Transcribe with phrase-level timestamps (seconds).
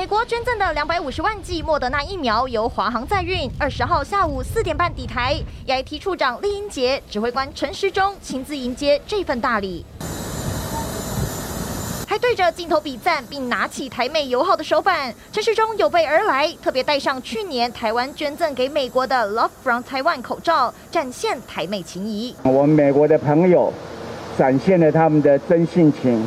[0.00, 5.38] 美国捐赠的两百五十万剂莫德纳疫苗由华航载运，二十号下午四点半抵台。
[5.66, 9.84] EIT 处长酈英杰、指挥官陈时中亲自迎接这份大礼，
[12.08, 15.14] 还对着镜头比赞，并拿起台美友好的手板。
[15.30, 22.34] 陈时中有备而来，特别戴上去年台湾捐赠给美国的 Love from Taiwan 口罩，展现台美情谊。
[22.44, 23.70] 我们美国的朋友
[24.38, 26.26] 展现了他们的真性情。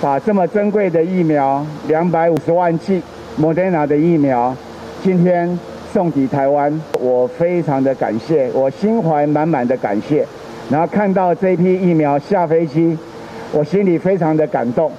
[0.00, 3.02] 把这么珍贵的疫苗，两百五十万剂
[3.36, 4.54] 莫德纳的疫苗，
[5.02, 5.58] 今天
[5.92, 10.24] 送抵台湾，我非常的感谢，我心怀满满的感谢。
[10.70, 12.96] 然后看到这批疫苗下飞机，
[13.50, 14.92] 我心里非常的感动。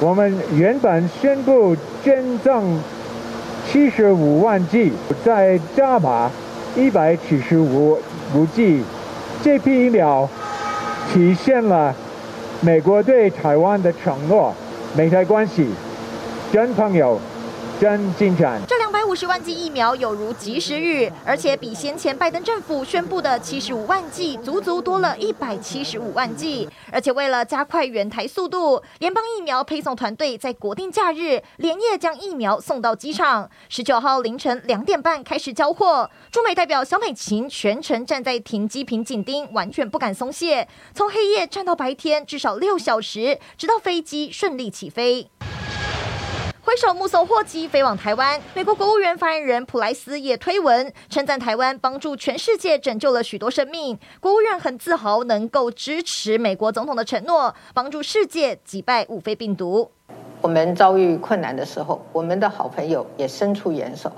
[0.00, 2.80] 我们原本宣布捐赠
[3.70, 4.90] 七十五万剂，
[5.22, 6.30] 再加码
[6.74, 7.98] 一百七十五
[8.34, 8.82] 五剂，
[9.42, 10.26] 这批疫苗
[11.12, 11.94] 体现了。
[12.60, 14.52] 美国对台湾的承诺，
[14.96, 15.68] 美台关系
[16.52, 17.20] 真朋友，
[17.80, 18.60] 真进展。
[19.06, 26.68] 五十万剂疫苗有如及时雨，而且比先前拜登政府宣布的七十五万剂足足多了一百七十五万剂。
[26.90, 33.48] 而且为了加快援台速度，联邦疫苗配送团队在国定假日连夜将疫苗送到机场。
[33.68, 36.10] 十九号凌晨两点半开始交货。
[36.32, 45.30] 驻美代表小美琴全程站在停机坪紧盯，完全不敢松懈，从黑夜站到白天，至少六小时，直到飞机顺利起飞。
[46.66, 53.96] 挥手目送货机飞往台湾，美国国务院发言人普莱斯也推文称赞台湾帮助全世界拯救了许多生命。
[54.18, 59.88] 国务院很自豪能够支持美国总统的承诺，帮助世界击败五肺病毒。
[60.40, 64.10] 我们遭遇困难的时候，我们的好朋友也伸出援手，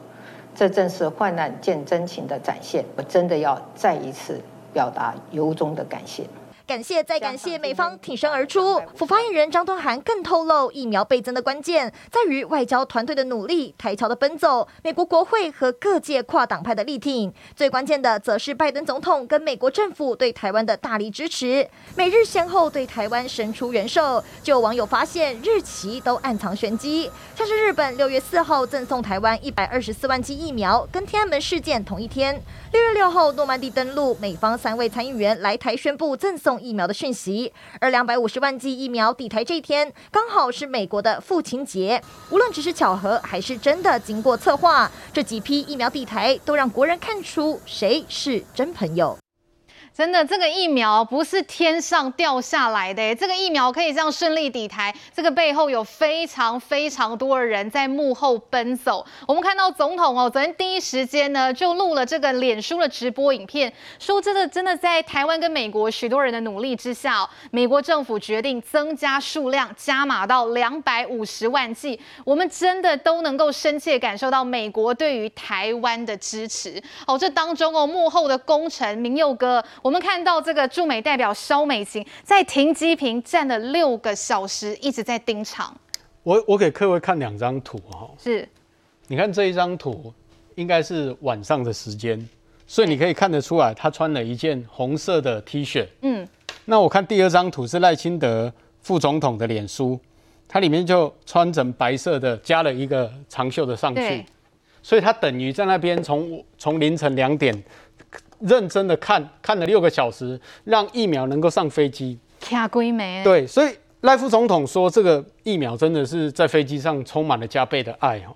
[0.54, 2.82] 这正是患难见真情的展现。
[2.96, 4.40] 我真的要再一次
[4.72, 6.24] 表达由衷的感谢。
[6.68, 8.78] 感谢再感谢，美方挺身而出。
[8.94, 17.32] 府发言人张敦涵更透露，疫苗倍增的关键在于外交团队的努力、台侨的奔走、美国国会和各界跨党派的力挺。
[17.56, 21.66] 最关键的，则是拜登总统跟美国政府对台湾的大力支持。
[21.96, 32.34] 美日先后对台湾伸出援手，就有网友发现日期都暗藏玄机，像是日本六月四号赠送台湾一百二十四万剂疫苗，跟天安门事件同一天；
[32.70, 36.60] 六月六号诺曼底登陆，美方三位参议员来台宣布赠送。
[36.60, 42.02] 疫苗的讯息，而两百五十万剂疫苗抵台这一天，刚好是美国的父亲节。
[42.30, 49.16] 无论只是巧合，还是真的经过策划，这几批疫苗抵台，都让国人看出谁是真朋友。
[49.98, 59.04] 真的，这个疫苗不是天上掉下来的，这个疫苗可以这样顺利抵台，这个背后有非常非常多的人在幕后奔走。
[59.26, 71.98] 我们看到总统哦，昨天第一时间呢就录了这个脸书的直播影片，说真的，真的在台湾跟美国许多人的努力之下，美国政府决定增加数量，加码到两百五十万剂。
[72.24, 77.18] 我们真的都能够深切感受到美国对于台湾的支持哦。
[77.18, 79.60] 这当中哦，幕后的功臣明佑哥。
[79.88, 85.74] 我们看到这个驻美代表萧美琴在停机坪站了六个小时，一直在盯场。
[86.22, 88.46] 我我给各位看两张图哈，是，
[89.06, 90.12] 你看这一张图
[90.56, 92.28] 应该是晚上的时间，
[92.66, 95.86] 所以你可以看得出来，他穿了一件红色的 T 恤。
[96.02, 96.28] 嗯，
[96.66, 99.98] 那我看第二张图是赖清德副总统的脸书，
[100.46, 104.22] 他里面就穿成白色的，加了一个长袖的上去，
[104.82, 107.64] 所以他等于在那边从从凌晨两点。
[108.40, 112.18] 认真的看看了六个小时，让疫苗能够上飞机。
[112.40, 113.22] 卡贵没？
[113.24, 118.34] 对，所以赖副总统说，这个疫苗真的是在飞机上充满了加倍的爱哈。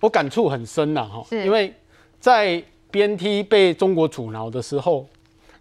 [0.00, 1.72] 我感触很深呐哈，因为
[2.18, 5.06] 在 BNT 被中国阻挠的时候，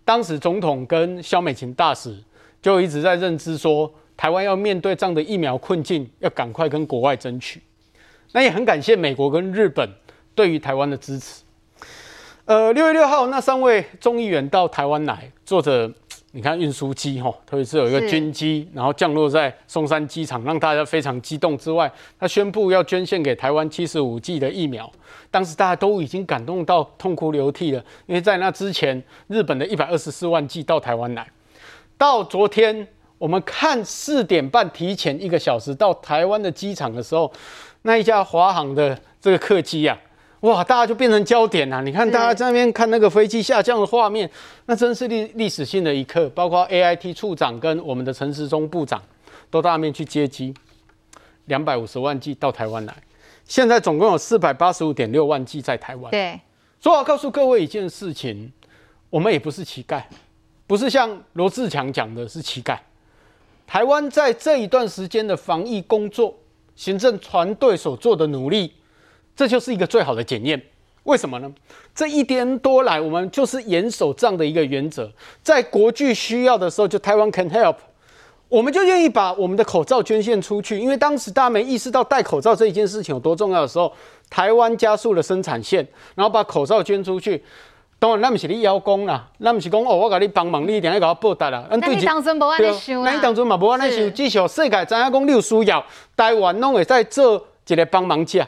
[0.06, 2.18] 当时总统跟萧美琴大使
[2.62, 7.62] 就一直在认知说，台湾要面对这样的疫苗困境，要赶快跟国外争取。
[8.32, 9.90] 那也很感谢美国跟日本
[10.34, 11.44] 对于台湾的支持。
[12.50, 15.88] 呃，六月六号，那三位众议员到台湾来，坐着
[16.32, 24.92] 你看运输机哈，特别是有一个军机，然后降落在松山机场，让大家非常激动之外，他宣布要捐献给台湾七十五剂的疫苗，
[25.30, 31.28] 当时大家都已经感动到痛哭流涕了，因为在那之前，日本的一百二十四万剂到台湾来，
[32.00, 32.88] 到昨天
[33.20, 37.32] 我们看四点半提前一个小时到台湾的机场的时候，
[37.84, 40.09] 那一架华航的这个客机呀、啊。
[40.42, 41.82] 哇，大家就变成焦点了。
[41.82, 44.30] 你看，大家在那边看那个飞机下降的画面，
[44.68, 46.30] 那真是历历史性的一刻。
[46.30, 49.02] 包括 AIT 处长跟我们的陈时中部长
[49.50, 50.54] 都到那边去接机，
[51.46, 52.96] 两百五十万剂到台湾来。
[53.44, 56.10] 现在总共有四百八十五点六万剂在台湾。
[56.12, 56.40] 对，
[56.80, 58.52] 所以我要告诉各位一件事情，
[59.10, 60.02] 我们也不是乞丐，
[60.68, 62.78] 不是像罗志强讲的是乞丐。
[63.68, 66.34] 台湾在这一段时间的防疫工作
[66.76, 68.74] 行政团队所做的努力，
[69.40, 70.62] 这就是一个最好的检验。
[71.04, 71.50] 为什么呢？
[71.96, 75.10] 这一年多来，我们就是严守这样的一个原则，
[75.42, 77.78] 在国际需要的时候，就台湾 can help，
[78.50, 80.78] 我们就愿意把我们的口罩捐献出去。
[80.78, 83.90] 因为当时大家没意识到戴口罩这一件事情有多重要的时候，
[84.30, 87.42] 台湾加速了生产线，然后把口罩捐出去。
[87.98, 91.66] 当然，那不是你邀功啦，那不是讲哦，我给你帮忙，你一定要给我报答啦。
[91.70, 93.06] 那你当初无安尼想啊？
[93.10, 95.86] 那你当初嘛无安尼想，至少世界知影讲你有需要，
[96.18, 98.46] 台湾拢会在做一个帮忙者。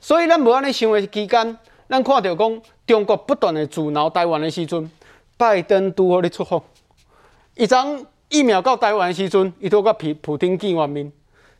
[0.00, 1.58] 所以咱无安尼想的期间，
[1.88, 4.90] 咱看到讲中国不断的阻挠台湾的时阵，
[5.36, 6.62] 拜登拄好咧出货，
[7.56, 11.10] 一张疫苗到台湾的时阵，伊都甲普普京见完面，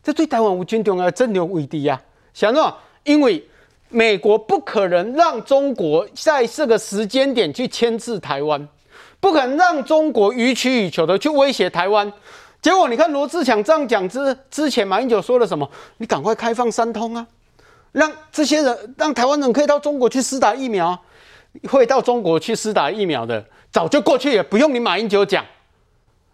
[0.03, 2.01] 这对台湾有真重要的战略位置啊！
[2.33, 2.73] 想喏，
[3.05, 3.45] 因为
[3.89, 8.69] 美国不可能让中国在这个时间点去牵制台湾，
[9.19, 12.13] 不可能让中国予取予求的去威胁台湾。
[12.61, 15.69] 结果你看罗志强这样讲之之前，马英九说了什么？
[15.97, 17.27] 你赶快开放三通啊！
[17.93, 20.99] 让这些人，让台湾人可以到中国去施打疫苗，
[21.69, 25.45] 会到中国去施打疫苗的，早就过去，也不用你马英九讲。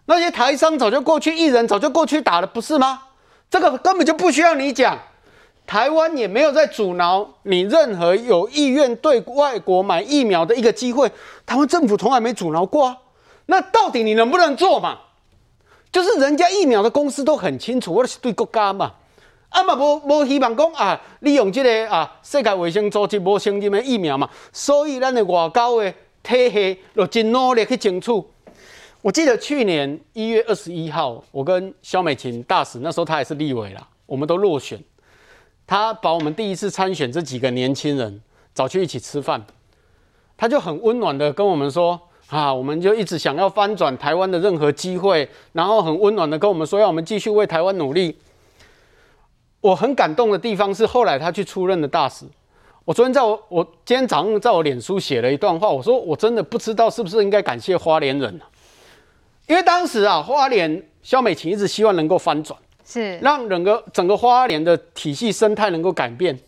[0.07, 3.03] 那些台商早就过去，艺人早就过去打了，不是吗？
[3.49, 4.99] 这个根本就不需要你讲。
[5.67, 11.11] 台湾也没有在阻挠你任何有意愿对外国买疫苗的一个机会，
[11.47, 12.99] 台湾政府从来没阻挠过啊。
[13.47, 14.99] 那到底你能不能做嘛？
[15.91, 18.93] 就是人家疫苗的公司都很清楚，我是对国家嘛。
[19.55, 28.11] 啊嘛，无无希望讲啊，利用这个啊世界卫生组织无承认的疫苗嘛，所以咱的外交的体系就真努力去争取。
[29.01, 34.83] 我记得去年一月二十一号，我跟萧美琴大使那时候他也是立委啦，我们都落选，
[35.69, 38.21] 他把我们第一次参选这几个年轻人
[38.53, 39.41] 找去一起吃饭，
[40.37, 48.17] 他就很温暖的跟我们说啊，我们就一直想要翻转台湾的任何机会，然后很温暖的跟我们说，要我们继续为台湾努力。
[49.65, 52.27] 我很感动的地方是，后来他去出任的大使。
[52.85, 58.39] 我昨天在我我今天早上在我脸书写了一段话，我说我真的不知道是不是应该感谢花莲人，
[59.47, 66.39] 因为当时啊，花莲萧美琴一直希望能够翻转，是让整个整个花莲的体系生态能够改变。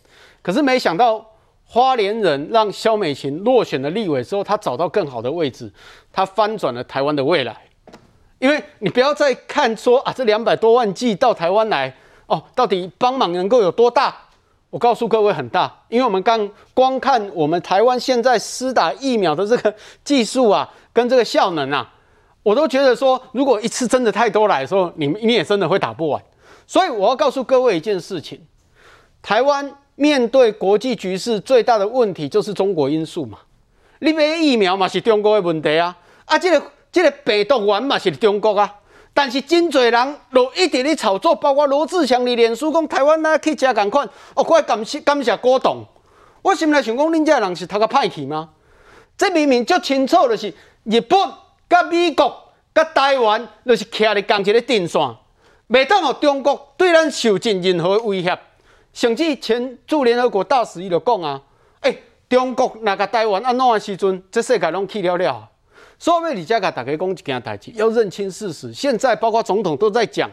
[0.43, 1.25] 可是没想到
[1.65, 5.73] 花莲人让萧美琴落选了立委之后，他找到更好的位置，
[6.13, 7.57] 他翻转了台湾的未来。
[8.37, 11.91] 因为你不要再看说啊，这两百多万计到台湾来。
[12.27, 14.15] 哦，到底帮忙能够有多大？
[14.69, 21.89] 我告诉各位，很大，因为我们刚光看我们台湾现在施打疫苗的这个技术啊， 跟这个效能啊，
[22.43, 26.21] 我都觉得说，如果一次真的太多来的时候，你你也真的会打不完。
[26.67, 28.41] 所以我要告诉各位一件事情：
[29.21, 33.39] 台湾面对国际局势最大的问题就是中国因素嘛。
[33.99, 35.95] 你买疫苗嘛是中国的问题啊，
[36.25, 38.75] 啊，这个这个病毒源嘛是中国啊。
[39.17, 44.05] 但是真侪人都一直在炒作，包括罗志祥的脸书讲台湾哪去加赶快，
[44.35, 45.83] 哦，快感谢感谢郭董。
[46.43, 48.49] 我心里想讲，恁这人是读个派去吗？
[49.17, 50.53] 这明明就清楚的是
[50.83, 51.19] 日本、
[51.67, 52.31] 甲美国、
[52.75, 55.01] 甲台湾，就是徛在同一个阵线，
[55.67, 58.37] 袂当让中国对咱受尽任何威胁。
[58.93, 61.41] 甚至前驻联合国大使伊就讲啊，
[61.81, 65.49] 诶、中国若甲台湾安怎的时阵，这世界拢去了了。
[65.99, 68.71] 所以，李家给大家讲一件代志，要认清事实。
[68.71, 70.29] 现在包括总统都在讲，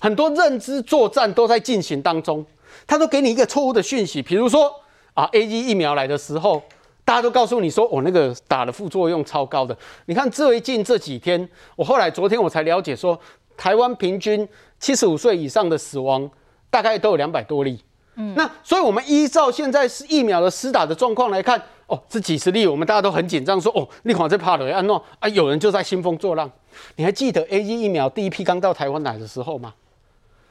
[0.00, 2.44] 很多认知作战都在进行当中。
[2.86, 4.72] 他都给你一个错误的讯息，比如说
[5.12, 6.62] 啊，A G 疫苗来的时候，
[7.04, 9.76] 大家都告诉你说，我、哦、那个打的副作用超高的。
[10.06, 11.46] 你看最近这几天，
[11.76, 13.18] 我后来昨天我才了解说，
[13.58, 14.48] 台湾平均
[14.80, 16.30] 七十五岁以上的死亡
[16.70, 17.78] 大概都有两百多例。
[18.14, 21.60] 嗯，那所以我们依照现在是疫苗的施打的状况来看。
[21.88, 26.48] 哦，这几十例，我们大家都很紧张，说哦，你看这怕了，安诺啊，有人就在兴风作浪。
[26.96, 29.72] 你还记得 A G 疫苗第一批刚到台湾来的时候吗？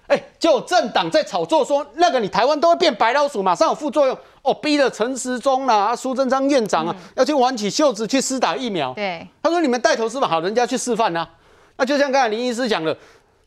[0.08, 4.18] 哎，就有政党在炒作说，那个你台湾都会变白老鼠，马上有副作用。
[4.42, 8.94] 哦，逼了陈时中啦、啊、苏贞昌院长啊，嗯、要去挽起袖子去施打疫苗。
[8.94, 10.28] 对，他说你们带头是吧？
[10.28, 11.30] 好，人家去示范啊。
[11.76, 12.98] 那就像刚才林医师讲的，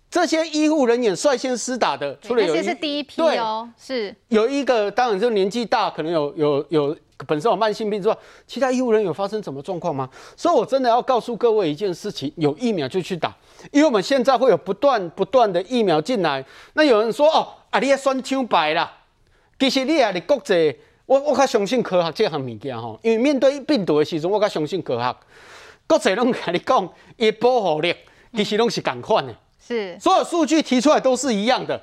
[0.08, 6.96] 这些医护人员率先施打的，除了有一些是第一批哦，是有一个，当然就年纪大，可能有有有。
[7.26, 10.08] 本身有慢性病之外，其他医务人员有发生什么状况吗？
[10.36, 13.34] 所以，我真的要告诉各位一件事情：有疫苗就去打，
[13.70, 16.44] 因为我们现在会有不断不断的疫苗进来。
[16.74, 18.98] 那有人说：“哦，啊，你也算清白啦。”
[19.58, 25.16] 其实你也是国际，我我较相信科学这项物件吼，因为面对病毒的时阵，我较相信科学。
[25.86, 27.94] 国际拢跟你讲，伊保护力
[28.34, 31.80] 其实拢是共款的，是所有数据提出来都是一样的。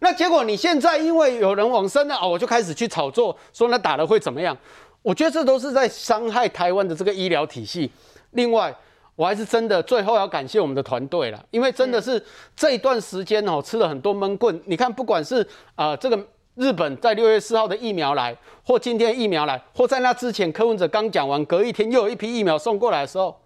[0.00, 4.56] 那结果你现在因为有人往生了啊，我就开始去炒作，说那打了会怎么样？
[5.02, 7.90] 我觉得这都是在伤害台湾的这个医疗体系。
[8.32, 8.74] 另外，
[9.14, 12.22] 我还是真的最后要感谢我们的团队了，因为真的是
[12.54, 14.60] 这一段时间哦，吃了很多闷棍。
[14.66, 15.40] 你看，不管是
[15.74, 16.26] 啊、呃、这个
[16.56, 23.40] 日本在六月四号的疫苗来，或今天疫苗来，或在那之前柯文哲刚讲完，隔一天又有一批疫苗送过来的时候，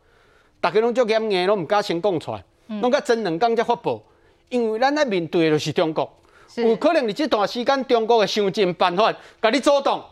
[0.60, 2.42] 大家拢就严严，拢唔敢先讲出来，
[2.80, 4.02] 拢个真两刚才发布，
[4.48, 6.10] 因为咱在面对的就是中国，
[6.56, 10.04] 有可能你这段时间中国会想尽办法给你阻挡，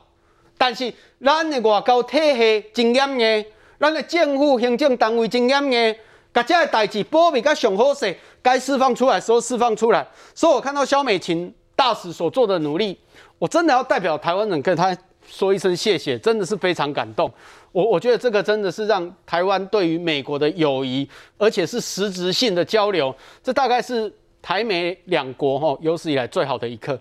[0.56, 0.92] 但是
[1.24, 3.46] 咱的外交体系真严严。
[3.80, 5.96] 咱的政府行政单位真严严，
[6.32, 10.04] 把这个代志保密，甲上好势，该释放出来时候释放出来。
[10.34, 12.98] 所以我看到肖美琴大使所做的努力，
[13.38, 14.96] 我真的要代表台湾人跟他
[15.28, 17.32] 说一声谢谢，真的是非常感动。
[17.70, 23.14] 我我觉得这个真的是让台湾对于美国的友谊，而且是实质性的交流，
[23.44, 24.12] 这大概是
[24.48, 26.98] 台美两国哈有史以来最好的一刻。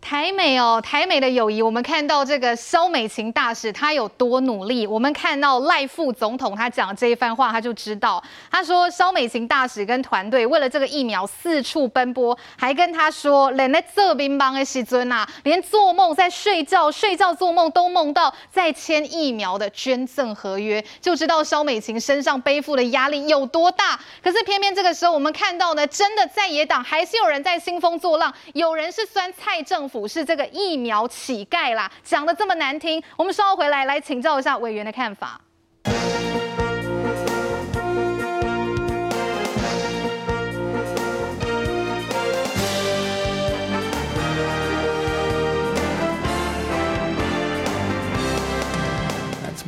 [0.00, 4.86] 台美哦，台美的友谊，我们看到这个萧美琴大使他有多努力。
[4.86, 23.98] 我们看到赖副总统他讲这一番话，他就知道，他说萧美琴大使跟团队为了这个疫苗四处奔波，还跟他说，连在这边帮的时阵啊，连做梦在睡觉、睡觉做梦都梦到在签疫苗的捐赠合约，就知道萧美琴身上背负的压力有多大。
[24.22, 30.06] 可是偏偏这个时候，我们看到呢，真的在野党还是有人在兴风作浪，有人是酸蔡政府。
[30.06, 35.40] 是这个疫苗乞丐啦，讲得这么难听，我们稍后回来来请教一下委员的看法。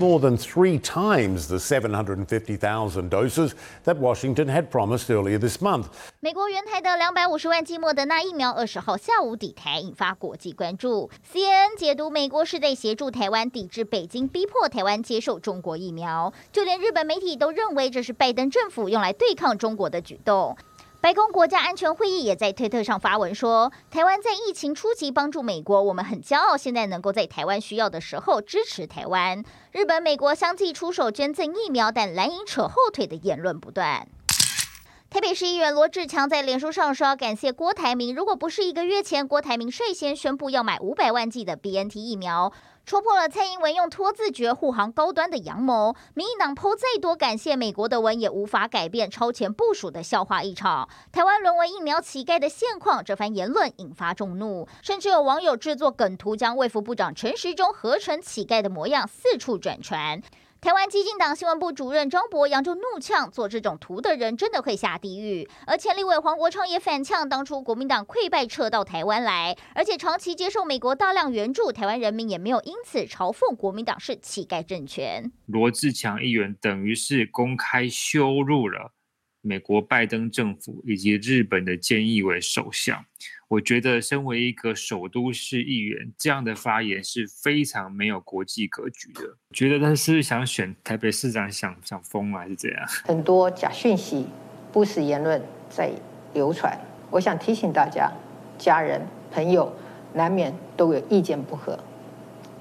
[0.00, 3.54] More than three times the 750,000 doses
[3.84, 5.88] that Washington had promised earlier this month.
[6.20, 11.10] 美国原台的两百五十万剂莫德纳疫苗，二十号下午抵台，引发国际关注。
[11.30, 20.56] CNN 解读美国是在协助台湾抵制北京逼迫台湾接受中国疫苗，就连日本媒体都认为这是拜登政府用来对抗中国的举动。
[21.02, 29.42] 白宫国家安全会议也在推特上发文说，台湾在疫情初期帮助美国，我们很骄傲，现在能够在台湾需要的时候支持台湾。
[29.72, 34.06] 日本、美国相继出手捐赠疫苗，但蓝营扯后腿的言论不断。
[35.10, 42.52] 台北市议员罗志强在脸书上说要感谢郭台铭，如果不是一个月前郭台铭率先宣布要买五百万剂的 BNT 疫苗。
[42.86, 50.88] 戳破了蔡英文用拖字诀护航高端的阳谋，民进党剖再多感谢美国的文也无法改变超前部署的笑话一场。
[51.10, 60.22] 台湾沦为疫苗乞丐的现况，这番言论引发众怒，甚至有网友制作梗图，将卫福部长陈时中合成乞丐的模样四处转传。
[60.60, 78.92] 台湾基进党新闻部主任张博洋就怒呛：“做这种图的人真的会下地狱。”而前立委黄国昌也反呛：“当初国民党溃败撤到台湾来，而且长期接受美国大量援助，台湾人民也没有因此嘲讽国民党是乞丐政权。”罗志强议员等于是公开羞辱了
[79.40, 83.02] 美国拜登政府以及日本的菅义伟首相。
[83.50, 89.22] 我觉得，身为一个首都市议员，这样的发言是非常没有国际格局的。
[89.50, 92.86] 觉得他是想选台北市长想，想想疯还是怎样？
[93.04, 94.28] 很多假讯息、
[94.70, 95.90] 不实言论在
[96.32, 96.78] 流传。
[97.10, 98.12] 我想提醒大家，
[98.56, 99.74] 家人、朋友
[100.14, 101.76] 难免都有意见不合，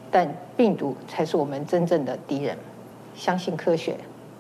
[0.10, 0.28] 但
[0.58, 2.58] 病毒才是我们真正的敌人。
[3.14, 3.96] 相信科学，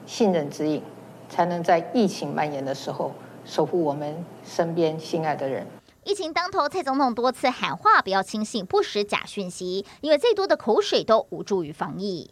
[0.07, 0.81] 信任指引，
[1.29, 3.13] 才能在疫情蔓延的时候
[3.45, 5.63] 守护我们身边心爱的人。
[6.05, 12.31] 疫情当头，蔡总统多次喊话，不要轻信不实假讯息，因为再多的口水都无助于防疫。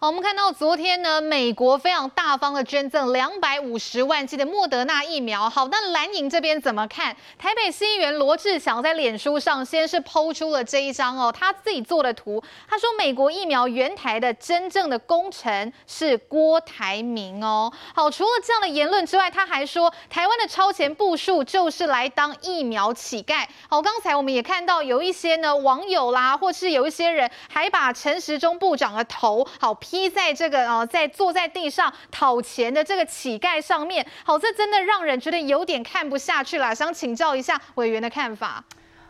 [0.00, 5.48] 好，我们看到昨天呢，美国非常大方的捐赠两百五十万剂的莫德纳疫苗。
[5.48, 7.16] 好，那蓝营这边怎么看？
[7.38, 12.42] 台北市议员罗志祥在脸书上先是抛出了这一张哦，他自己做的图。
[12.68, 17.72] 他说，美国疫苗原台的真正的功臣是郭台铭哦。
[17.94, 23.46] 好，除了这样的言论之外，他还说，台湾的超前部署就是来当疫苗乞丐。
[23.68, 29.72] 好，刚才我们也看到有一些呢网友啦，或是有一些人还把陈时中部长的头好。
[29.84, 36.74] 披在这个哦，在坐在地上讨钱的这个乞丐上面，好，这真的让人觉得有点看不下去了。
[36.74, 38.64] 想请教一下委员的看法。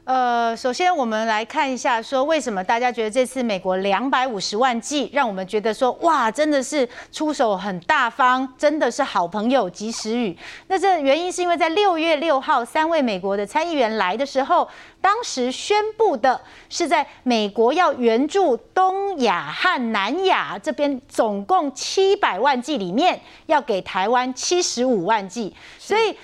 [0.04, 10.37] 呃，首先我们来看一下，说为什么大家觉得这次美国两百五十万剂，让我们觉得说哇，真的是出手很大方，真的是好朋友及时雨。
[10.68, 14.68] 那这原因是因为在六月六号，三位美国的参议员来的时候，
[15.00, 26.14] 当时宣布的是在美国要援助东亚和南亚这边总共七百万剂里面，要给台湾七十五万剂，所以。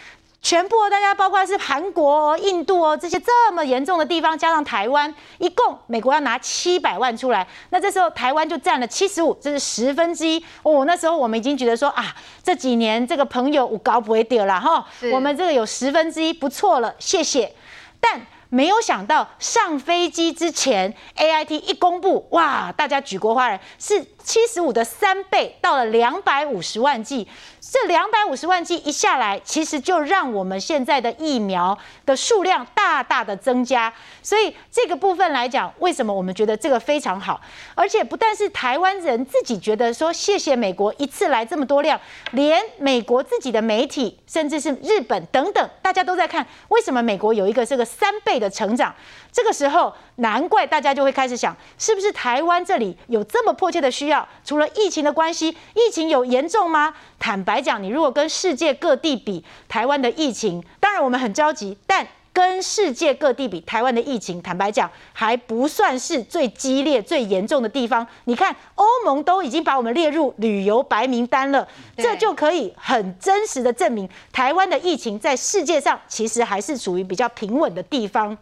[0.43, 10.85] 全部大家包括是韩国、印度哦这些这么严重的地方，加上台湾，一共美国要拿七百万出来，那这时候台湾就占了七十五，这是十分之一哦。
[10.87, 17.55] 那时候我们已经觉得说啊，这几年这个朋友我搞不会掉了哈，我们这个有十分之一不错了，谢谢。
[18.01, 27.29] 但没有想到上飞机之前，AIT 一公布，哇，大家举国哗然，是七十五的三倍，到了两百五十万剂。
[27.61, 33.93] 这两百五十万剂一下来，其实就让我们现在的疫苗的数量大大的增加。
[34.23, 37.41] 所以这个部分来讲，为什么我们觉得这个非常好？
[37.75, 42.01] 而且不但是台湾人自己觉得说谢谢美国一次来这么多量，
[42.33, 48.93] 连美国自己的媒体，甚至是日本等等，大家都在看为什么美国有一个这个三倍的成长。
[49.31, 54.10] 这个时候，难怪大家就会开始想，是不是台湾这里有这么迫切的需要？
[54.45, 56.95] 除了疫情的关系，疫情有严重吗？
[57.19, 68.07] 坦白讲，你如果跟世界各地比，台湾的疫情，当然我们很焦急，但跟世界各地比，台湾的疫情，坦白讲，还不算是最激烈、最严重的地方。
[68.25, 78.39] 你看，欧盟都已经把我们列入旅游白名单了，这就可以很真实的证明，台湾的疫情在世界上其实还是属于比较平稳的地方。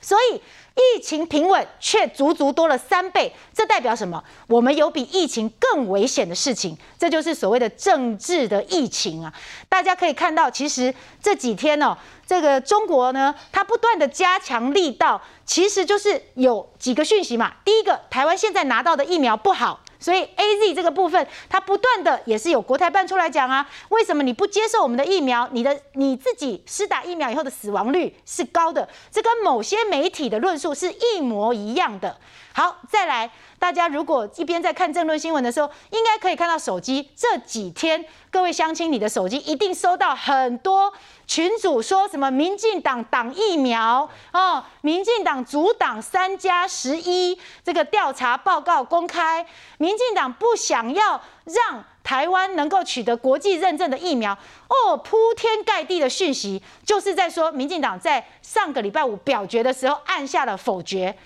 [0.00, 0.40] 所以
[0.74, 4.22] 疫情平稳，却足足多了三倍，这代表什么？
[4.46, 9.32] 我们有比疫情更危险的事情，这就是所谓的政治的疫情啊！
[9.68, 17.52] 大家可以看到，其实这几天哦，这个中国呢，它不断的加强力道，其实就是有几个讯息嘛。
[17.64, 19.80] 第一个，台湾现在拿到的疫苗不好。
[20.02, 25.48] 所以 A Z 这个部分，它不断的也是有国台办出来讲啊，为什么你不接受我们的疫苗？
[25.52, 32.18] 你的你自己施打疫苗以后的死亡率是高的，这跟某些媒体的论述是一模一样的。
[32.54, 40.92] 好，再来，大家如果一边在看政论新闻的时候，应该可以看到手机这几天，各位乡亲，你的手机一定收到很多。
[41.26, 42.30] 群组说什么？
[42.30, 49.46] 民进党党疫苗哦，民进党阻挡三加十一这个调查报告公开，
[49.78, 54.36] 民进党不想要让台湾能够取得国际认证的疫苗
[54.68, 61.16] 哦，铺天盖地的讯息就是在说，民进党在上个礼拜五表决的时候按下了否决。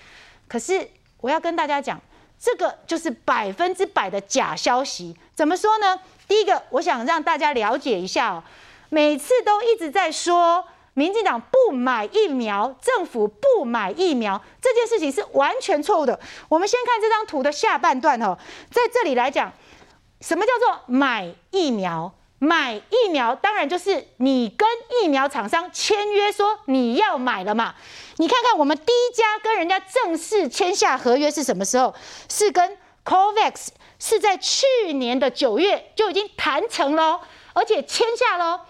[0.47, 0.89] 可是
[1.21, 1.99] 我要跟大家讲，
[2.39, 5.15] 这个就是百分之百的假消息。
[5.33, 5.99] 怎么说呢？
[6.27, 8.43] 第一个，我想让大家了解一下哦。
[8.89, 16.19] 每次都一直在说民进党不买疫苗，政府不买疫苗，这件事情是完全错误的。
[16.49, 18.37] 我们先看这张图的下半段哦，
[18.71, 19.51] 在这里来讲，
[20.21, 22.13] 什么叫做买疫苗？
[22.39, 24.67] 买疫苗当然就是你跟
[25.01, 27.73] 疫苗厂商签约说你要买了嘛。
[28.17, 31.95] 你看看我们第一家跟人家正式签下合约是什么时候？
[32.29, 33.69] 是跟 COVAX，
[33.99, 37.21] 是在去年的九月就已经谈成了，
[37.53, 38.65] 而且签下了。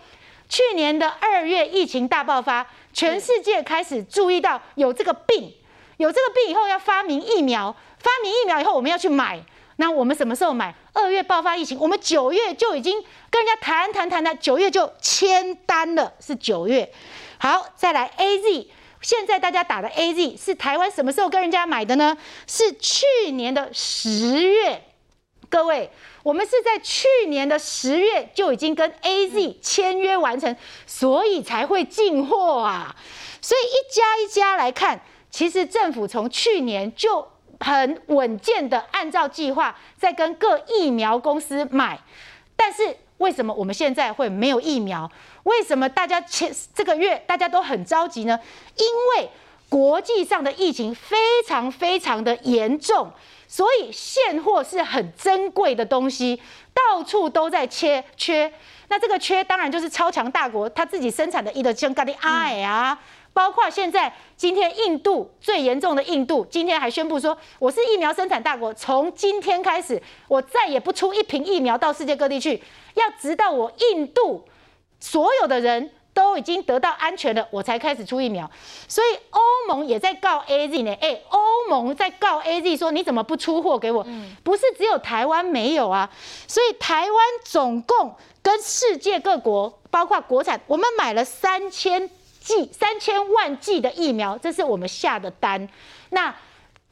[0.48, 5.54] 去年的二月，疫情大爆发，全世界开始注意到有这个病，
[5.98, 9.42] 有这个病以后要发明疫苗，发明疫苗以后我们要去买。
[9.78, 10.76] 那我们什么时候买？
[10.94, 16.92] 二月爆发疫情，我们九月就已经跟人家谈谈谈谈，九月就签单了，是九月。
[17.38, 18.68] 好，再来 AZ，
[19.02, 22.18] 现在大家打的 AZ 是台湾什么时候跟人家买的呢？
[22.48, 24.84] 是去年的十月，
[25.50, 25.90] 各位。
[26.24, 30.54] 我们是在去年的十月就已经跟 AZ 签约完成，
[30.86, 32.94] 所以才会进货啊。
[33.42, 37.26] 所以一家一家来看，其实政府从去年就
[37.60, 42.00] 很稳健的按照计划在跟各疫苗公司买。
[42.56, 45.10] 但是为什么我们现在会没有疫苗？
[45.44, 48.40] 为什么大家前这个月大家都很着急呢？
[48.76, 48.86] 因
[49.24, 49.30] 为
[49.70, 51.18] 国际上的疫情非
[51.48, 53.12] 常非常的严重。
[53.50, 56.42] 所以现货是很珍贵的东西，
[56.74, 58.52] 到处都在缺缺。
[58.90, 62.98] 那这个缺当然就是超强大国他自己生产的伊德香咖喱爱啊，
[63.38, 72.60] 包括现在今天印度最严重的印度，今天还宣布说我是疫苗生产大国，从今天开始我再也不出一瓶疫苗到世界各地去，
[72.96, 74.44] 要直到我印度
[75.00, 75.92] 所有的人。
[76.18, 78.50] 都已经得到安全了，我才开始出疫苗，
[78.88, 80.98] 所以欧盟也在告 AZ 呢。
[81.00, 84.04] 哎，欧盟在告 AZ 说你怎么不出货给我？
[84.44, 86.10] 不是只有台湾没有啊，
[86.48, 92.10] 所以台湾总共跟世界各国，包括国产，我们买了三千
[92.48, 95.68] 剂、三千万剂的疫苗，这是我们下的单。
[96.12, 96.34] 那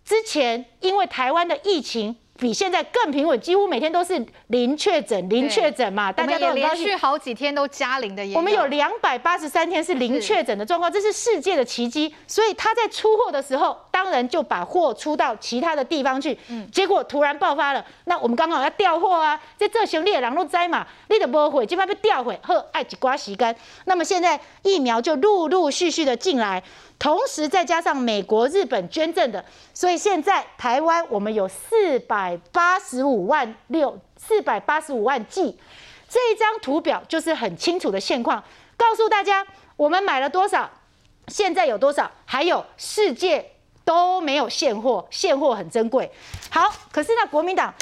[0.03, 2.17] 之前因为台湾的疫情。
[2.37, 6.83] 比现在更平稳，几乎每天都是零确诊，零确诊嘛，大家都很高兴。
[6.83, 12.13] 连续好几天都加零的，我们有两百八十三天是零确诊的状况，这是世界的奇迹。
[12.27, 16.37] 所以他在出货的时候，当然就把货出到其他的地方去。
[16.49, 23.55] 嗯，结果突然爆发了，那我们刚好要调货啊，在这行李的人都在嘛，你得不会，就怕被调回，呵，爱几瓜洗干。
[23.85, 26.61] 那么现在疫苗就陆陆续续的进来，
[26.99, 35.57] 同时再加上美国、日本捐赠的，所以现在台湾我们有四百八十五万六四百八十五万剂。
[36.09, 38.43] 这一张图表就是很清楚的现况，
[38.75, 40.69] 告诉大家我们买了多少，
[41.29, 43.53] 现在有多少，还有世界
[43.85, 46.11] 都没有现货，现货很珍贵。
[46.49, 47.73] 好，可是呢，国民党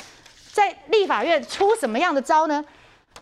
[0.52, 2.63] 在立法院出什么样的招呢？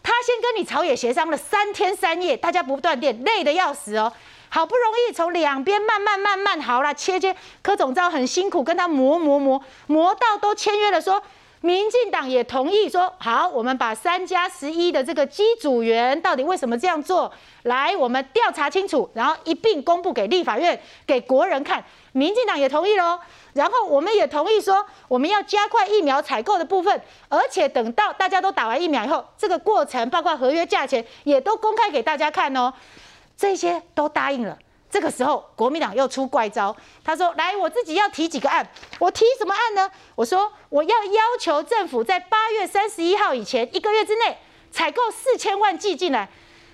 [0.04, 4.12] 他先跟你朝野协商了三天三夜，大家不断电，累得要死哦。
[4.50, 11.22] 好不容易从两边慢慢慢慢好了，切切，柯总召很辛苦跟他磨磨磨磨到都签约了，说。
[11.64, 21.86] 民进党也同意说好，我们把三加十一的这个机组员到底为什么这样做，来我们调查清楚，然后一并公布给立法院给国人看。
[22.14, 23.20] 民进党也同意喽，
[23.54, 32.74] 然后我们也同意说我们要加快疫苗采购的部分，而且等到大家都打完疫苗以后，这个过程包括合约价钱也都公开给大家看哦，
[33.38, 34.58] 这些都答应了。
[34.90, 36.76] 这个时候，国民党又出怪招。
[37.02, 38.70] 他说：“来，我自己要提几个案。
[39.00, 39.90] 我提什么案呢？
[40.16, 44.38] 我说我要要求政府在八月三十一号以前一个月之内
[44.70, 46.30] 采购四千万剂进来。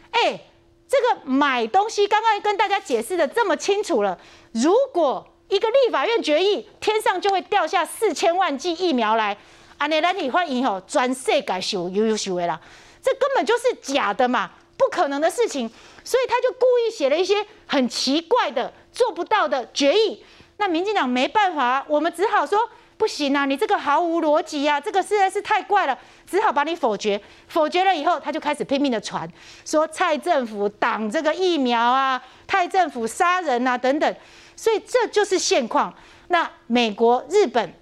[0.10, 0.40] 哎，
[0.88, 4.18] 这个买东西刚刚跟大家解释的这么清楚了。
[4.62, 9.38] 如果一个立法院决议，天上就会掉下四千万剂疫苗来，
[9.78, 12.60] 安内兰你欢迎吼，专设改修悠悠修的啦，
[13.02, 15.70] 这根本就是假的嘛，不可能的事情。”
[16.04, 20.24] 所以他就故意写了一些很奇怪的、做不到的决议。
[20.56, 22.58] 那民进党没办法，我们只好说
[22.98, 27.22] 不行啊，你这个毫无逻辑啊，这个实在是太怪了，只好把你否决。
[27.50, 29.30] 否决了以后，他就开始拼命的传，
[29.66, 34.16] 说蔡政府挡这个疫苗啊，蔡政府杀人啊等等。
[34.58, 35.94] 所以这就是现况。
[36.28, 37.74] 那美国、日本。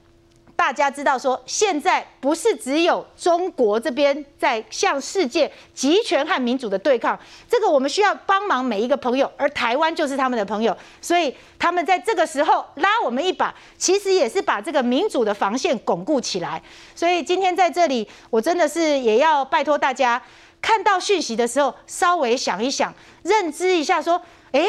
[0.57, 16.63] 大家知道说，现在不是只有中国这边在向世界集权和民主的对抗，这个我们需要帮忙每一个朋友，而台湾就是他们的朋友，所以他们在这个时候拉我们一把，其实也是把这个民主的防线巩固起来。
[16.95, 20.23] 所以今天在这里，我真的是也要拜托大家，
[20.61, 24.21] 看到讯息的时候，稍微想一想，认知一下，说，
[24.53, 24.65] 诶。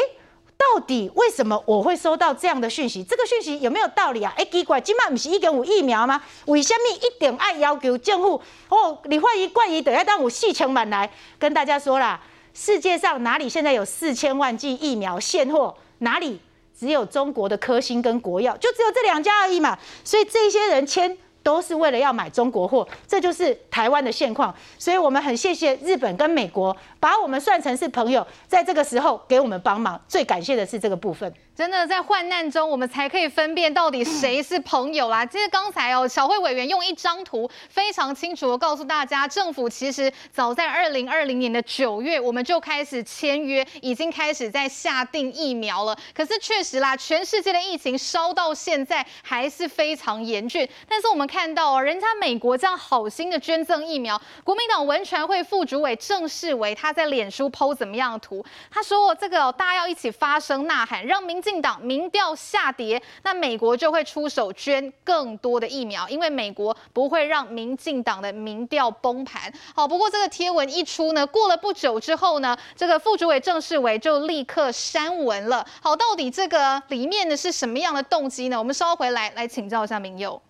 [0.57, 3.03] 到底为什么我会收到这样的讯息？
[3.03, 4.33] 这个讯息有没有道理啊？
[4.35, 6.21] 哎，奇怪，今麦不是一点五疫苗吗？
[6.45, 8.97] 为什么一点爱要求政府哦？
[9.05, 12.19] 你怀疑怪异的要当我四千万来跟大家说啦，
[12.53, 15.75] 世界上哪里现在有四千万剂疫苗现货？
[15.99, 16.39] 哪里
[16.77, 19.77] 只有中国的科兴跟国药，就只有这两家而已嘛。
[20.03, 21.17] 所以这些人签。
[21.43, 24.53] 都是为了要买中国货，这就是台湾的现况。
[24.77, 31.31] 所以我们很谢谢日本跟美国把我们算成是朋友，在这个时候给我们帮忙，最感谢的是这个部分。
[31.55, 35.25] 真的在患难中，我们才可以分辨到底谁是朋友啦。
[35.25, 45.97] 其实刚才哦，小慧委员用一张图非常清楚的告诉大家，政府其实早在二零二零年的九月，我们就开始签约，已经开始在下定疫苗了。
[46.13, 50.67] 可是确实啦，全世界的疫情烧到现在还是非常严峻。
[50.87, 58.45] 但是我们看到哦，人家美国这样好心的捐赠疫苗，国民党文传会副主委郑世维他他在脸书 PO 怎么样的图？
[58.69, 61.37] 他说这个哦大家要一起发声呐喊，让民。
[61.47, 69.49] 进党民调下跌，那美国就会出手捐更多的疫苗，因为美国不会让民进党的民调崩盘。
[69.73, 75.65] 好，不过这个贴文一出呢，过了不久之后呢，这个副主委郑世伟就立刻删文了。
[75.81, 78.59] 好，到底这个里面的是什么样的动机呢？
[78.59, 80.41] 我们稍回来来请教一下铭祐。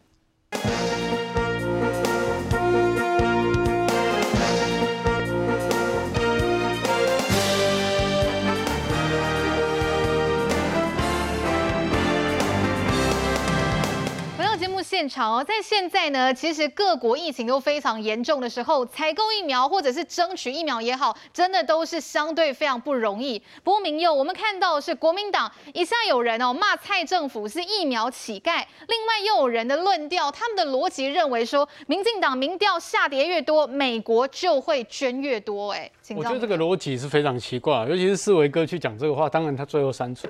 [14.87, 23.37] 现场哦，在现在呢，其实各国疫情都非常严重的时候，采购疫苗或者是争取疫苗也好，真的都是相对非常不容易。
[23.65, 35.73] 不过铭祐，我们看到是国民党一下有人哦骂蔡政府是疫苗乞丐，另外又有人的论调，他们的逻辑认为说，民进党民调下跌越多，美国就会捐越多。
[35.73, 40.29] 哎，我觉得这个逻辑是非常奇怪，尤其是四维哥去讲这个话，当然他最后删除。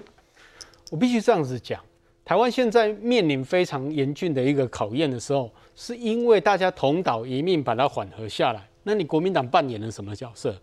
[0.90, 1.80] 我必须这样子讲。
[2.28, 8.68] 台湾现在面临非常严峻的一个考验的时候，是因为大家同岛一命把它缓和下来。
[8.84, 10.54] 那你国民党扮演了什么角色？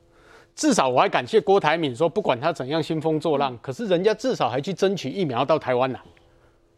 [0.54, 5.98] 至少我还感谢郭台铭说，不管他怎样兴风作浪，可是人家至少还去争取疫苗到台湾来，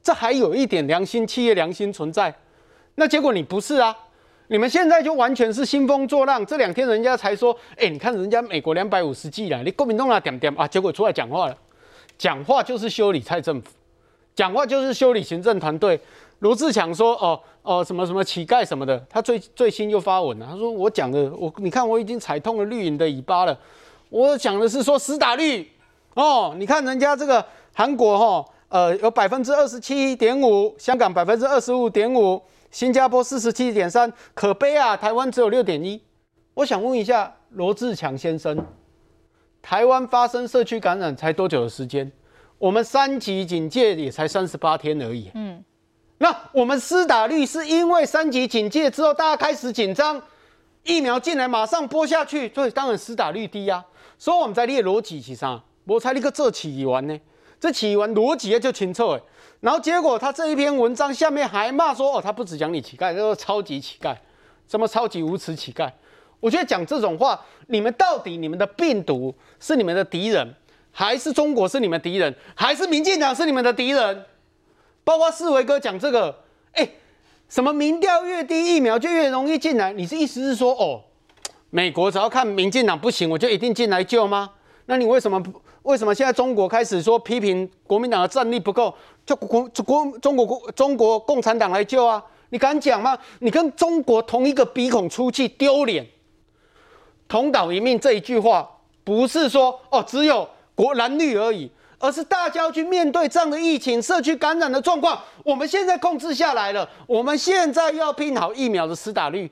[0.04, 2.32] 这还有一点良心，企业良心存在。
[2.94, 3.92] 那结果你不是啊？
[4.46, 6.46] 你们现在就完全是兴风作浪。
[6.46, 11.58] 这两天人家才说，哎、欸，你看人家美国两百五十 G 了，你国民党啊点点啊，结果出来讲话了，
[12.16, 13.72] 讲话就是修理蔡政府。
[14.36, 16.00] 讲话就是修理行政团队。
[16.40, 23.58] 罗志强说：“哦哦，什么什么乞丐什么的。”他最最新又发文了，他说：“我讲的，我你看我已经踩痛了绿营的尾巴了。
[24.10, 25.66] 我讲的是说死打绿
[26.12, 27.42] 哦，你看人家这个
[27.74, 35.98] 韩国哈、呃，有百分之二十七点五，香港百分之二十五点五，新加坡四十七点三，可悲啊，台湾只有六点一。
[36.52, 38.62] 我想问一下罗志强先生，
[39.62, 42.12] 台湾发生社区感染才多久的时间？
[42.58, 45.30] 我们三级警戒也才三十八天而已。
[45.34, 45.62] 嗯。”
[46.18, 50.22] 那我们施打率是因为三级警戒之后，大家开始紧张，
[50.82, 53.84] 疫苗进来马上播下去，所以当然施打率低呀、啊。
[54.16, 55.62] 所以我们在列逻辑是啥？
[55.84, 57.20] 我才那个这起完呢？
[57.60, 59.20] 这起完逻辑就清楚哎。
[59.60, 64.16] 然后结果他这一篇文章下面还骂说哦，他不只讲你乞丐，他说超级乞丐，
[64.66, 65.92] 什么超级无耻乞丐。
[66.40, 70.54] 我觉得讲这种话，你们到底你们的病毒是你们的敌人，
[70.98, 74.24] 还是中国是你们敌人，还是民进党是你们的敌人？
[75.04, 76.34] 包括四维哥讲这个，
[76.72, 76.88] 哎、
[77.50, 79.92] 什么民调越低，疫苗就越容易进来？
[79.92, 81.02] 你是意思是说，哦，
[81.68, 84.52] 美国只要看民进党不行，我就一定进来救吗？
[84.86, 85.60] 那你为什么不？
[85.82, 88.94] 为什么现在中国开始说批评国民党的战力不够，
[89.26, 92.24] 就国国中国国中国共产党来救啊？
[92.48, 93.18] 你敢讲吗？
[93.40, 96.06] 你跟中国同一个鼻孔出气，丢脸！
[97.28, 98.66] 同岛一命这一句话，
[99.04, 101.68] 不是说哦，只有国蓝绿而已。
[101.98, 105.18] 而是大家要去面对这样的疫情、社区感染的状况。
[105.42, 109.50] 我们现在控制下来了，我们现在要拼好疫苗的施打率。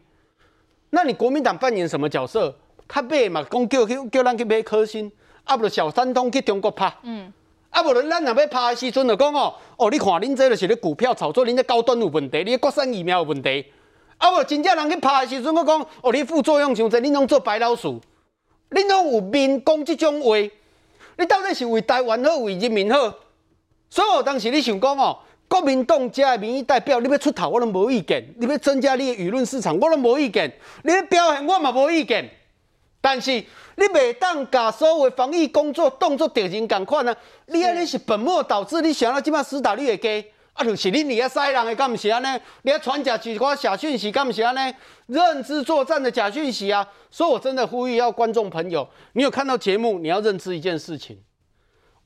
[0.91, 2.55] 那你国民党扮演什么角色？
[2.87, 5.11] 他买嘛，讲叫去叫咱去买科兴，
[5.45, 6.95] 啊不就小三通去中国拍。
[7.05, 7.33] 嗯。
[7.71, 13.65] 啊不然咱若要拍的时阵就讲哦，哦你看恁这就是咧股票炒作，恁这高端有问题，你国产疫苗有问题。
[14.19, 17.99] 啊不真正人去拍的时阵，我讲哦你副作用伤侪，恁拢做白老鼠，
[18.71, 20.37] 恁拢有面讲这种话。
[21.17, 23.15] 你到底是为台湾好，为人民好？
[23.89, 30.51] 所以我当时你想讲哦，国民党家的民意代表，你要出头，我都无意见；你要增加你的舆论市场，我都无意见；
[30.83, 32.29] 你要表现，我嘛无意见。
[33.01, 37.15] 但是你袂当把所有防疫工作当作敌人共款啊！
[37.47, 40.25] 你安尼是本末倒置，你想要即马施打率会低？
[40.55, 42.41] 啊，就是恁你遐西人的，敢毋是安尼？
[42.63, 44.75] 你遐传假几寡假讯息，敢毋是安尼？
[45.07, 46.87] 认知作战的假讯息啊！
[47.11, 51.19] 所以我真的呼吁要观众朋友，你有看到节目，你要认知一件事情：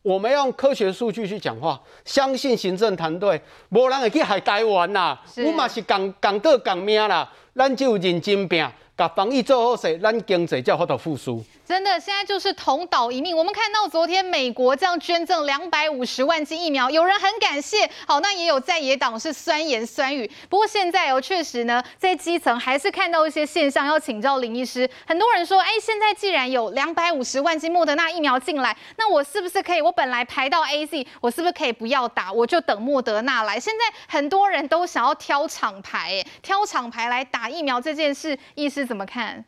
[0.02, 5.22] 我们要用科学数据去讲话，相信行政团队，无人会去害台湾啦！
[5.44, 8.66] 我嘛是讲讲个讲命啦，咱就有认真拼，
[8.98, 11.40] 把防疫做好势，咱经济才有法度复苏。
[11.64, 13.36] 真的，现在就是同岛一命。
[13.36, 20.28] 我们看到昨天美国这样捐赠两百五十万剂疫苗，有人很感谢，好，那也有在野党是酸言酸语。
[20.48, 24.88] 不过现在哦，确实呢，在基层还是看到一些现象，要请教林医师。
[25.06, 29.80] 很多人说，哎，现在既然有两百五十万剂莫德纳疫苗进来，那我是不是可以？
[29.80, 33.60] 我本来排到 AZ，我是不是可以不要打，我就等莫德纳来？
[33.60, 39.44] 现在很多人都想要挑厂牌，挑厂牌来打疫苗这件事，医师怎么看？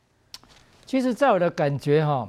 [0.85, 2.29] 其实，在我的感觉哈，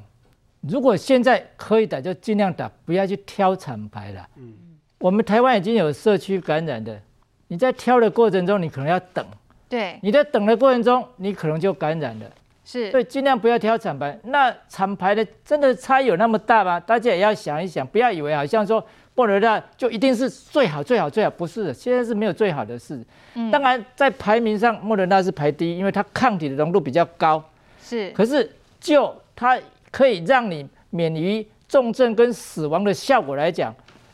[0.61, 4.27] 如果现在可以打，就尽量打，不要去挑厂牌了。
[4.37, 4.53] 嗯，
[4.99, 7.01] 我们台湾已经有社区感染的，
[7.49, 9.25] 你在挑的过程中，你可能要等。
[9.67, 12.25] 对，你在等的过程中，你可能就感染了。
[12.63, 14.17] 是，所以尽量不要挑厂牌。
[14.25, 16.79] 那厂牌的真的差异有那么大吗？
[16.79, 22.99] 大家也要想一想，不要以为好像说莫德纳就一定是最好、最好、最好，不是的，现在是没有最好的事。
[23.35, 27.43] 嗯，当然在排名上，莫德纳是排第一，因为它抗体的浓度比较高。
[27.83, 29.59] 是，可是就它
[29.91, 33.73] 可以让你免于重症跟死亡的效果来讲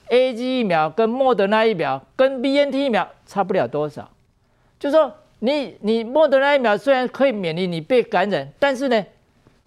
[0.10, 4.10] ，A G 疫苗跟莫德纳疫苗跟 BNT 疫苗差不了多少。
[4.80, 9.06] 就说你你莫德纳疫苗虽然可以免于你被感染，但是呢，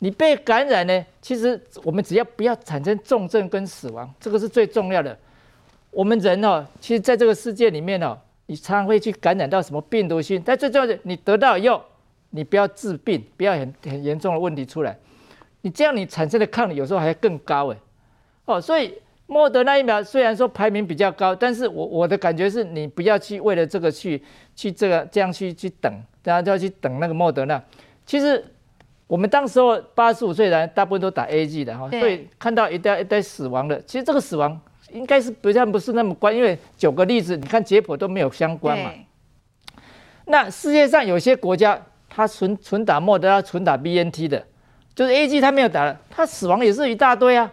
[0.00, 5.16] 你被感染呢，其实我们只要不要产生重症跟死亡，这个是最重要的。
[5.92, 11.80] 我们人哦，其实在这个世界里面哦，你常常会去感染到什么病毒性，但最重要的，你得到以后。
[12.32, 14.96] 你不要治病，不要很很严重的问题出来，
[15.62, 17.76] 你这样你产生的抗体有时候还更高哎，
[18.44, 18.94] 哦，所以
[19.26, 24.22] 莫德纳疫苗虽然说排名比较高，但是我我的感觉是你不要去为了这个去
[24.54, 27.60] 去这个这样去去等，大家就要去等那个莫德纳。
[28.06, 28.44] 其实
[29.10, 34.60] 我们当时候八十五岁人大部分都打 A G 的哈，所以看到一代一代死亡的，其实这个死亡
[34.92, 38.92] 应该是不像不是那么关，因为九个例子你看解剖都没有相关嘛。
[40.26, 41.80] 那世界上有些国家。
[42.12, 44.44] 他纯纯打莫德纳，纯打 BNT 的，
[44.96, 47.48] 就是 A G 他没有打了，他死亡也是一大堆啊。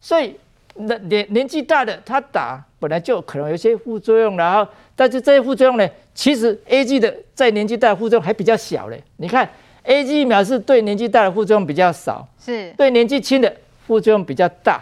[0.00, 0.34] 所以
[0.74, 9.00] 那年年纪大的他打本来就可能有些副作用，然后但是这些副作用呢，其实 A G 的在年纪大的副作用还比较小嘞。
[9.18, 9.48] 你看
[9.88, 13.50] AZ 疫苗是对年纪大的副作用比较少，是对年纪轻的
[13.86, 14.78] 副作用比较大。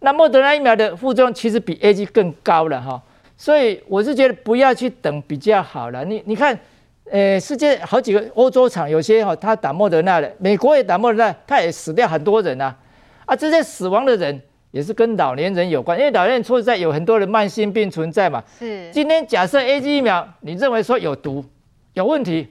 [0.00, 3.00] 那莫德纳疫苗的副作用其实比 A G 更高了哈。
[3.36, 6.02] 所以我是觉得不要去等比较好了。
[6.04, 6.58] 你你看，
[7.10, 12.74] 呃，世界好几个欧洲厂有些哈，他打莫德纳的，美国也打莫德纳，他也死掉很多人啊。
[13.26, 18.42] 啊，这些死亡的人也是跟老年人有关，因为老年人说实在有很多的慢性病存在嘛。
[18.58, 18.90] 是。
[18.92, 21.44] 今天假设 A G 疫苗你认为说有毒、
[21.92, 22.48] 有问题，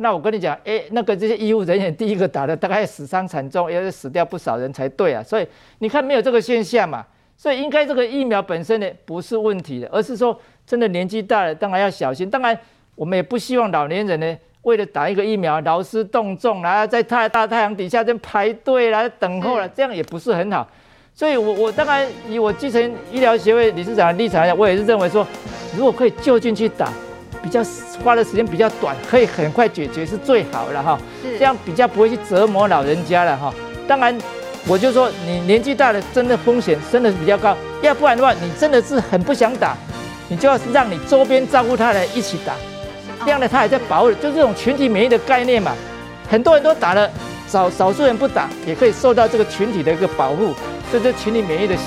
[0.00, 5.22] 那我跟你讲，哎，那个这些医务人员第一个打的大概死伤惨重，也是死掉不少人才对啊。
[5.22, 5.46] 所以
[5.80, 7.04] 你看没有这个现象嘛。
[7.36, 12.28] 所以应该这个疫苗本身呢不是问题的，而是说真的年纪大了，当然要小心。
[12.28, 12.58] 当然
[12.96, 20.68] 我们也不希望老年人呢为了打一个疫苗劳师动众，然后在太大太阳底下在排队来等候了，这样也不是很好。
[21.14, 25.26] 所以我我当然以我基层医疗协会理事长的立场来讲，我也是认为说，
[25.76, 26.92] 如果可以就近去打，
[27.42, 27.62] 比较
[28.04, 30.98] 花的时间比较短，可以很快解决是最好了哈。
[31.38, 33.52] 这样比较不会去折磨老人家了哈。
[33.86, 34.18] 当然。
[34.66, 37.56] 我就说，你年纪大了，真的风险真的是比较高。
[37.80, 39.74] 要不然的话，你真的是很不想打，
[40.28, 42.52] 你就要让你周边照顾他的一起打，
[43.24, 45.72] 这样呢，他还在保护，就这种群体免疫的概念嘛。
[46.28, 47.10] 很多人都打了，
[47.46, 50.52] 少少数人不打，也可以受到这个群体的一个保护，
[50.90, 51.74] 所以这群体免疫的